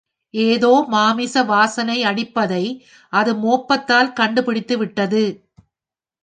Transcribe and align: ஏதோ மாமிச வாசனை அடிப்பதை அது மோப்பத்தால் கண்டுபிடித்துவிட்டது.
ஏதோ 0.33 0.85
மாமிச 0.89 1.43
வாசனை 1.43 1.97
அடிப்பதை 2.03 2.63
அது 3.13 3.35
மோப்பத்தால் 3.35 4.11
கண்டுபிடித்துவிட்டது. 4.19 5.23